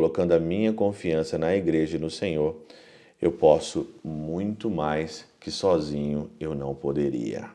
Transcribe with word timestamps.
colocando 0.00 0.32
a 0.32 0.38
minha 0.38 0.72
confiança 0.72 1.36
na 1.36 1.54
igreja 1.54 1.98
e 1.98 2.00
no 2.00 2.08
Senhor, 2.08 2.56
eu 3.20 3.30
posso 3.30 3.86
muito 4.02 4.70
mais 4.70 5.26
que 5.38 5.50
sozinho 5.50 6.30
eu 6.40 6.54
não 6.54 6.74
poderia. 6.74 7.50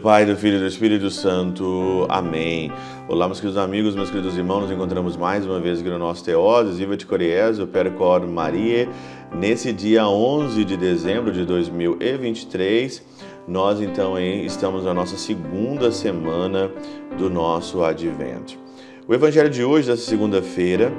Pai, 0.00 0.24
do 0.24 0.36
Filho 0.36 0.58
e 0.58 0.60
do 0.60 0.66
Espírito 0.68 1.10
Santo. 1.10 2.06
Amém. 2.08 2.70
Olá, 3.06 3.26
meus 3.26 3.38
queridos 3.38 3.62
amigos, 3.62 3.94
meus 3.94 4.08
queridos 4.08 4.34
irmãos, 4.34 4.62
nos 4.62 4.70
encontramos 4.70 5.14
mais 5.14 5.44
uma 5.44 5.60
vez 5.60 5.78
aqui 5.78 5.90
no 5.90 5.98
nosso 5.98 6.24
Teoses, 6.24 6.78
Viva 6.78 6.96
de 6.96 7.04
Coriés, 7.04 7.60
o 7.60 7.66
Percor 7.66 8.26
Maria. 8.26 8.88
Nesse 9.30 9.74
dia 9.74 10.08
11 10.08 10.64
de 10.64 10.74
dezembro 10.74 11.30
de 11.30 11.44
2023, 11.44 13.04
nós 13.46 13.82
então 13.82 14.18
estamos 14.18 14.84
na 14.84 14.94
nossa 14.94 15.18
segunda 15.18 15.92
semana 15.92 16.70
do 17.18 17.28
nosso 17.28 17.84
Advento. 17.84 18.58
O 19.06 19.12
Evangelho 19.12 19.50
de 19.50 19.62
hoje, 19.62 19.86
dessa 19.86 20.08
segunda-feira, 20.08 20.90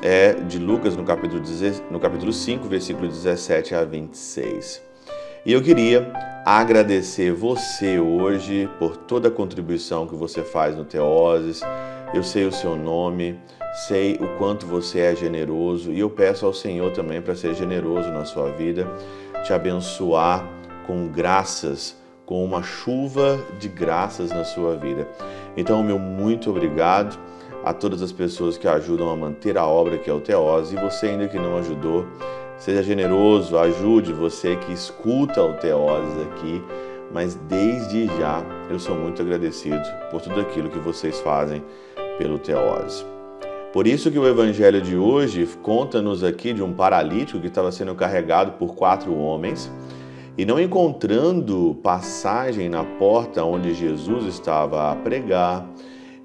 é 0.00 0.32
de 0.32 0.58
Lucas, 0.58 0.96
no 0.96 1.04
capítulo, 1.04 1.42
no 1.90 2.00
capítulo 2.00 2.32
5, 2.32 2.66
versículo 2.68 3.06
17 3.06 3.74
a 3.74 3.84
26. 3.84 4.89
E 5.44 5.54
eu 5.54 5.62
queria 5.62 6.12
agradecer 6.44 7.32
você 7.32 7.98
hoje 7.98 8.68
por 8.78 8.94
toda 8.94 9.28
a 9.28 9.30
contribuição 9.30 10.06
que 10.06 10.14
você 10.14 10.42
faz 10.42 10.76
no 10.76 10.84
Teoses. 10.84 11.62
Eu 12.12 12.22
sei 12.22 12.44
o 12.44 12.52
seu 12.52 12.76
nome, 12.76 13.40
sei 13.88 14.16
o 14.16 14.36
quanto 14.36 14.66
você 14.66 15.00
é 15.00 15.16
generoso 15.16 15.92
e 15.92 15.98
eu 15.98 16.10
peço 16.10 16.44
ao 16.44 16.52
Senhor 16.52 16.92
também 16.92 17.22
para 17.22 17.34
ser 17.34 17.54
generoso 17.54 18.10
na 18.10 18.26
sua 18.26 18.50
vida, 18.50 18.86
te 19.42 19.54
abençoar 19.54 20.46
com 20.86 21.08
graças, 21.08 21.96
com 22.26 22.44
uma 22.44 22.62
chuva 22.62 23.40
de 23.58 23.68
graças 23.68 24.30
na 24.30 24.44
sua 24.44 24.76
vida. 24.76 25.08
Então, 25.56 25.82
meu 25.82 25.98
muito 25.98 26.50
obrigado 26.50 27.18
a 27.64 27.72
todas 27.72 28.02
as 28.02 28.12
pessoas 28.12 28.58
que 28.58 28.68
ajudam 28.68 29.08
a 29.08 29.16
manter 29.16 29.56
a 29.56 29.66
obra 29.66 29.96
que 29.96 30.10
é 30.10 30.12
o 30.12 30.20
Teose 30.20 30.76
e 30.76 30.80
você 30.80 31.06
ainda 31.06 31.28
que 31.28 31.38
não 31.38 31.56
ajudou, 31.56 32.06
Seja 32.60 32.82
generoso, 32.82 33.56
ajude 33.56 34.12
você 34.12 34.54
que 34.54 34.70
escuta 34.70 35.42
o 35.42 35.54
Teoses 35.54 36.20
aqui, 36.26 36.62
mas 37.10 37.34
desde 37.34 38.04
já 38.18 38.44
eu 38.68 38.78
sou 38.78 38.94
muito 38.94 39.22
agradecido 39.22 39.80
por 40.10 40.20
tudo 40.20 40.42
aquilo 40.42 40.68
que 40.68 40.78
vocês 40.78 41.18
fazem 41.20 41.64
pelo 42.18 42.38
Teose. 42.38 43.02
Por 43.72 43.86
isso 43.86 44.10
que 44.10 44.18
o 44.18 44.28
evangelho 44.28 44.82
de 44.82 44.94
hoje 44.94 45.48
conta-nos 45.62 46.22
aqui 46.22 46.52
de 46.52 46.62
um 46.62 46.74
paralítico 46.74 47.40
que 47.40 47.46
estava 47.46 47.72
sendo 47.72 47.94
carregado 47.94 48.52
por 48.58 48.74
quatro 48.74 49.16
homens 49.16 49.72
e 50.36 50.44
não 50.44 50.60
encontrando 50.60 51.78
passagem 51.82 52.68
na 52.68 52.84
porta 52.84 53.42
onde 53.42 53.72
Jesus 53.72 54.26
estava 54.26 54.92
a 54.92 54.96
pregar, 54.96 55.66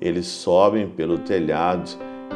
eles 0.01 0.27
sobem 0.27 0.85
pelo 0.89 1.17
telhado 1.17 1.89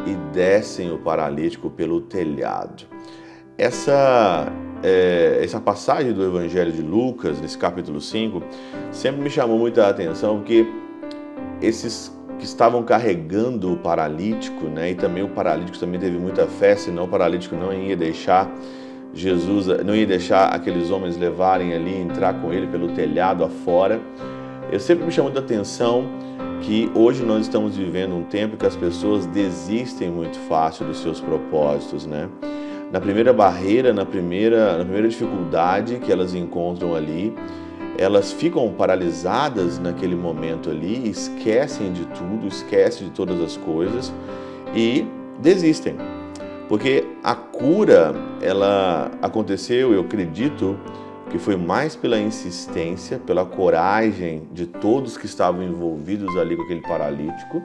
e 0.08 0.13
descem 0.34 0.89
o 0.89 1.00
paralítico 1.00 1.69
pelo 1.69 2.00
telhado. 2.00 2.88
Essa, 3.59 4.47
é, 4.81 5.41
essa 5.43 5.59
passagem 5.59 6.13
do 6.13 6.23
Evangelho 6.23 6.71
de 6.71 6.81
Lucas, 6.81 7.41
nesse 7.41 7.57
capítulo 7.57 7.99
5, 7.99 8.41
sempre 8.89 9.21
me 9.21 9.29
chamou 9.29 9.59
muita 9.59 9.85
atenção, 9.89 10.38
porque 10.38 10.66
esses 11.61 12.09
que 12.38 12.45
estavam 12.45 12.83
carregando 12.83 13.73
o 13.73 13.75
paralítico, 13.75 14.67
né, 14.67 14.91
e 14.91 14.95
também 14.95 15.23
o 15.23 15.27
paralítico 15.27 15.77
também 15.77 15.99
teve 15.99 16.17
muita 16.17 16.47
fé, 16.47 16.77
senão 16.77 17.03
o 17.03 17.07
paralítico 17.09 17.53
não 17.53 17.73
ia 17.73 17.97
deixar 17.97 18.49
Jesus, 19.13 19.67
não 19.85 19.94
ia 19.94 20.07
deixar 20.07 20.55
aqueles 20.55 20.89
homens 20.89 21.17
levarem 21.17 21.73
ali, 21.73 21.99
entrar 21.99 22.35
com 22.35 22.53
ele 22.53 22.67
pelo 22.67 22.88
telhado 22.94 23.44
afora. 23.44 23.99
Eu 24.71 24.79
sempre 24.79 25.03
me 25.03 25.11
chamou 25.11 25.33
muita 25.33 25.45
atenção 25.45 26.05
que 26.61 26.89
hoje 26.95 27.25
nós 27.25 27.41
estamos 27.41 27.75
vivendo 27.75 28.16
um 28.16 28.23
tempo 28.23 28.55
que 28.55 28.66
as 28.66 28.77
pessoas 28.77 29.25
desistem 29.25 30.09
muito 30.09 30.39
fácil 30.47 30.85
dos 30.85 31.01
seus 31.01 31.19
propósitos, 31.19 32.05
né? 32.05 32.29
Na 32.91 33.00
primeira 33.00 33.31
barreira, 33.31 33.94
na 33.94 34.05
primeira, 34.05 34.77
na 34.77 34.83
primeira 34.83 35.07
dificuldade 35.07 36.00
que 36.00 36.11
elas 36.11 36.33
encontram 36.33 36.95
ali, 36.95 37.33
elas 37.97 38.31
ficam 38.31 38.72
paralisadas 38.73 39.77
naquele 39.77 40.16
momento 40.16 40.69
ali, 40.69 41.09
esquecem 41.09 41.91
de 41.91 42.05
tudo, 42.05 42.47
esquecem 42.47 43.07
de 43.07 43.13
todas 43.13 43.39
as 43.41 43.57
coisas 43.57 44.13
e 44.73 45.05
desistem. 45.39 45.95
Porque 46.67 47.03
a 47.23 47.35
cura, 47.35 48.13
ela 48.41 49.11
aconteceu, 49.22 49.94
eu 49.94 50.01
acredito, 50.01 50.78
que 51.29 51.38
foi 51.38 51.55
mais 51.55 51.95
pela 51.95 52.17
insistência, 52.17 53.19
pela 53.19 53.45
coragem 53.45 54.47
de 54.51 54.66
todos 54.66 55.17
que 55.17 55.25
estavam 55.25 55.61
envolvidos 55.61 56.35
ali 56.38 56.55
com 56.55 56.63
aquele 56.63 56.81
paralítico, 56.81 57.61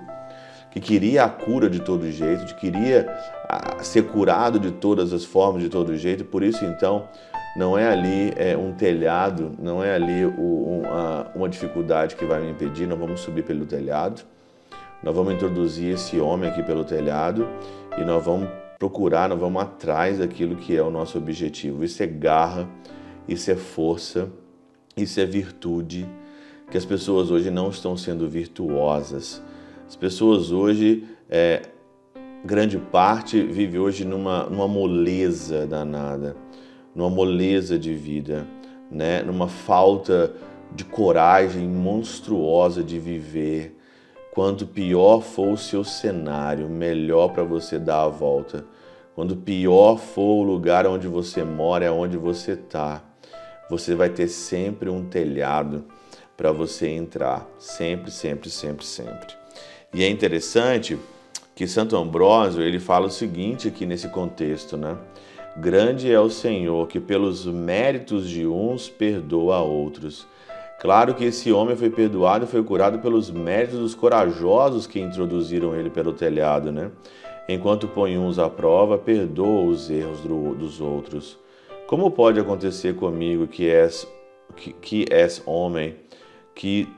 que 0.74 0.80
queria 0.80 1.22
a 1.22 1.28
cura 1.28 1.70
de 1.70 1.78
todo 1.78 2.10
jeito, 2.10 2.46
que 2.46 2.54
queria 2.54 3.06
ah, 3.48 3.80
ser 3.80 4.08
curado 4.08 4.58
de 4.58 4.72
todas 4.72 5.12
as 5.12 5.24
formas, 5.24 5.62
de 5.62 5.68
todo 5.68 5.96
jeito. 5.96 6.24
Por 6.24 6.42
isso, 6.42 6.64
então, 6.64 7.08
não 7.56 7.78
é 7.78 7.86
ali 7.86 8.32
é, 8.36 8.56
um 8.56 8.72
telhado, 8.72 9.52
não 9.56 9.84
é 9.84 9.94
ali 9.94 10.26
o, 10.26 10.82
uma, 10.82 11.30
uma 11.32 11.48
dificuldade 11.48 12.16
que 12.16 12.24
vai 12.24 12.40
me 12.40 12.50
impedir. 12.50 12.88
Nós 12.88 12.98
vamos 12.98 13.20
subir 13.20 13.44
pelo 13.44 13.64
telhado, 13.64 14.22
nós 15.00 15.14
vamos 15.14 15.32
introduzir 15.34 15.94
esse 15.94 16.18
homem 16.18 16.50
aqui 16.50 16.62
pelo 16.64 16.82
telhado 16.82 17.48
e 17.96 18.02
nós 18.02 18.24
vamos 18.24 18.48
procurar, 18.76 19.28
nós 19.28 19.38
vamos 19.38 19.62
atrás 19.62 20.18
daquilo 20.18 20.56
que 20.56 20.76
é 20.76 20.82
o 20.82 20.90
nosso 20.90 21.16
objetivo. 21.16 21.84
Isso 21.84 22.02
é 22.02 22.06
garra, 22.08 22.68
isso 23.28 23.48
é 23.48 23.54
força, 23.54 24.28
isso 24.96 25.20
é 25.20 25.24
virtude, 25.24 26.04
que 26.68 26.76
as 26.76 26.84
pessoas 26.84 27.30
hoje 27.30 27.48
não 27.48 27.70
estão 27.70 27.96
sendo 27.96 28.28
virtuosas 28.28 29.40
as 29.86 29.96
pessoas 29.96 30.50
hoje, 30.50 31.04
é, 31.28 31.62
grande 32.44 32.78
parte, 32.78 33.42
vive 33.42 33.78
hoje 33.78 34.04
numa, 34.04 34.44
numa 34.44 34.68
moleza 34.68 35.66
danada, 35.66 36.36
numa 36.94 37.10
moleza 37.10 37.78
de 37.78 37.94
vida, 37.94 38.46
né? 38.90 39.22
numa 39.22 39.48
falta 39.48 40.34
de 40.74 40.84
coragem 40.84 41.68
monstruosa 41.68 42.82
de 42.82 42.98
viver. 42.98 43.78
Quanto 44.32 44.66
pior 44.66 45.20
for 45.20 45.52
o 45.52 45.56
seu 45.56 45.84
cenário, 45.84 46.68
melhor 46.68 47.32
para 47.32 47.44
você 47.44 47.78
dar 47.78 48.02
a 48.02 48.08
volta. 48.08 48.64
Quando 49.14 49.36
pior 49.36 49.96
for 49.96 50.40
o 50.40 50.42
lugar 50.42 50.86
onde 50.88 51.06
você 51.06 51.44
mora, 51.44 51.84
é 51.84 51.90
onde 51.90 52.16
você 52.16 52.52
está, 52.52 53.00
você 53.70 53.94
vai 53.94 54.08
ter 54.08 54.26
sempre 54.26 54.90
um 54.90 55.04
telhado 55.04 55.84
para 56.36 56.50
você 56.50 56.88
entrar. 56.88 57.48
Sempre, 57.58 58.10
sempre, 58.10 58.50
sempre, 58.50 58.84
sempre. 58.84 59.43
E 59.94 60.02
é 60.02 60.08
interessante 60.08 60.98
que 61.54 61.68
Santo 61.68 61.96
Ambrósio 61.96 62.60
ele 62.60 62.80
fala 62.80 63.06
o 63.06 63.10
seguinte 63.10 63.68
aqui 63.68 63.86
nesse 63.86 64.08
contexto, 64.08 64.76
né? 64.76 64.98
Grande 65.56 66.10
é 66.10 66.18
o 66.18 66.28
Senhor 66.28 66.88
que 66.88 66.98
pelos 66.98 67.46
méritos 67.46 68.28
de 68.28 68.44
uns 68.44 68.88
perdoa 68.88 69.58
a 69.58 69.62
outros. 69.62 70.26
Claro 70.80 71.14
que 71.14 71.24
esse 71.24 71.52
homem 71.52 71.76
foi 71.76 71.90
perdoado 71.90 72.44
e 72.44 72.48
foi 72.48 72.60
curado 72.64 72.98
pelos 72.98 73.30
méritos 73.30 73.78
dos 73.78 73.94
corajosos 73.94 74.84
que 74.88 74.98
introduziram 74.98 75.76
ele 75.76 75.90
pelo 75.90 76.12
telhado, 76.12 76.72
né? 76.72 76.90
Enquanto 77.48 77.86
põe 77.86 78.18
uns 78.18 78.36
à 78.36 78.50
prova, 78.50 78.98
perdoa 78.98 79.62
os 79.62 79.88
erros 79.88 80.18
do, 80.22 80.56
dos 80.56 80.80
outros. 80.80 81.38
Como 81.86 82.10
pode 82.10 82.40
acontecer 82.40 82.96
comigo 82.96 83.46
que 83.46 83.70
és, 83.70 84.08
que, 84.56 84.72
que 84.72 85.04
és 85.08 85.40
homem, 85.46 85.94
que 86.52 86.88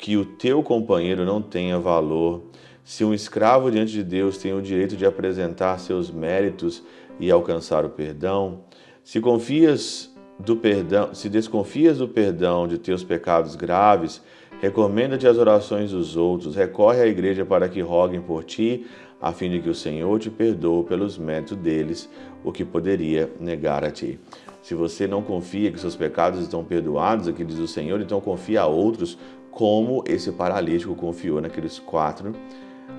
que 0.00 0.16
o 0.16 0.24
teu 0.24 0.62
companheiro 0.62 1.26
não 1.26 1.42
tenha 1.42 1.78
valor. 1.78 2.44
Se 2.82 3.04
um 3.04 3.12
escravo 3.12 3.70
diante 3.70 3.92
de 3.92 4.02
Deus 4.02 4.38
tem 4.38 4.54
o 4.54 4.62
direito 4.62 4.96
de 4.96 5.04
apresentar 5.04 5.78
seus 5.78 6.10
méritos 6.10 6.82
e 7.20 7.30
alcançar 7.30 7.84
o 7.84 7.90
perdão, 7.90 8.62
se 9.04 9.20
confias 9.20 10.10
do 10.38 10.56
perdão, 10.56 11.14
se 11.14 11.28
desconfias 11.28 11.98
do 11.98 12.08
perdão 12.08 12.66
de 12.66 12.78
teus 12.78 13.04
pecados 13.04 13.54
graves, 13.54 14.22
recomenda-te 14.62 15.28
as 15.28 15.36
orações 15.36 15.90
dos 15.90 16.16
outros, 16.16 16.56
recorre 16.56 17.02
à 17.02 17.06
igreja 17.06 17.44
para 17.44 17.68
que 17.68 17.82
roguem 17.82 18.22
por 18.22 18.42
ti, 18.42 18.86
a 19.20 19.32
fim 19.32 19.50
de 19.50 19.60
que 19.60 19.68
o 19.68 19.74
Senhor 19.74 20.18
te 20.18 20.30
perdoe 20.30 20.84
pelos 20.84 21.18
méritos 21.18 21.58
deles, 21.58 22.08
o 22.42 22.50
que 22.50 22.64
poderia 22.64 23.30
negar 23.38 23.84
a 23.84 23.90
ti. 23.90 24.18
Se 24.62 24.74
você 24.74 25.06
não 25.06 25.22
confia 25.22 25.70
que 25.70 25.80
seus 25.80 25.96
pecados 25.96 26.40
estão 26.40 26.64
perdoados, 26.64 27.28
aqui 27.28 27.44
diz 27.44 27.58
o 27.58 27.68
Senhor, 27.68 28.00
então 28.00 28.20
confia 28.20 28.62
a 28.62 28.66
outros 28.66 29.18
como 29.50 30.04
esse 30.06 30.30
paralítico 30.32 30.94
confiou 30.94 31.40
naqueles 31.40 31.78
quatro, 31.78 32.32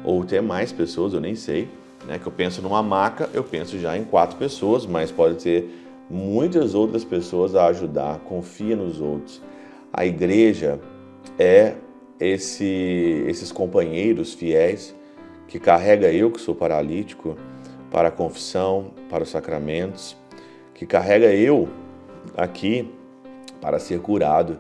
ou 0.03 0.21
até 0.21 0.41
mais 0.41 0.71
pessoas, 0.71 1.13
eu 1.13 1.19
nem 1.19 1.35
sei. 1.35 1.69
Né? 2.05 2.19
Que 2.19 2.27
eu 2.27 2.31
penso 2.31 2.61
numa 2.61 2.81
maca, 2.81 3.29
eu 3.33 3.43
penso 3.43 3.77
já 3.79 3.97
em 3.97 4.03
quatro 4.03 4.37
pessoas, 4.37 4.85
mas 4.85 5.11
pode 5.11 5.35
ter 5.35 5.69
muitas 6.09 6.73
outras 6.75 7.03
pessoas 7.03 7.55
a 7.55 7.67
ajudar. 7.67 8.19
Confia 8.19 8.75
nos 8.75 8.99
outros. 8.99 9.41
A 9.93 10.05
igreja 10.05 10.79
é 11.37 11.75
esse, 12.19 13.23
esses 13.27 13.51
companheiros 13.51 14.33
fiéis 14.33 14.95
que 15.47 15.59
carrega 15.59 16.11
eu, 16.11 16.31
que 16.31 16.39
sou 16.39 16.55
paralítico, 16.55 17.35
para 17.89 18.07
a 18.07 18.11
confissão, 18.11 18.91
para 19.09 19.23
os 19.23 19.29
sacramentos, 19.29 20.15
que 20.73 20.85
carrega 20.85 21.33
eu 21.33 21.67
aqui 22.37 22.89
para 23.59 23.77
ser 23.77 23.99
curado 23.99 24.57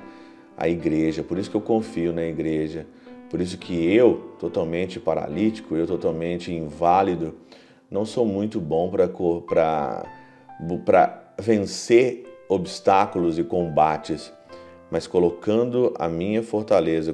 a 0.57 0.67
igreja. 0.67 1.23
Por 1.23 1.37
isso 1.37 1.49
que 1.49 1.57
eu 1.57 1.61
confio 1.61 2.13
na 2.13 2.23
igreja. 2.23 2.85
Por 3.29 3.39
isso 3.39 3.57
que 3.57 3.73
eu, 3.73 4.35
totalmente 4.39 4.99
paralítico, 4.99 5.75
eu 5.75 5.87
totalmente 5.87 6.53
inválido, 6.53 7.35
não 7.89 8.05
sou 8.05 8.25
muito 8.25 8.59
bom 8.59 8.89
para 8.89 10.05
vencer 11.39 12.25
obstáculos 12.49 13.39
e 13.39 13.43
combates, 13.43 14.33
mas 14.89 15.07
colocando 15.07 15.93
a 15.97 16.09
minha 16.09 16.43
fortaleza 16.43 17.13